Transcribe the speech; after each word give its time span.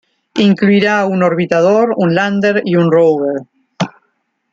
Incluirá 0.47 0.95
un 1.15 1.19
orbitador, 1.21 1.93
un 1.95 2.15
lander 2.15 2.63
y 2.65 2.75
un 2.75 2.91
rover. 2.91 3.43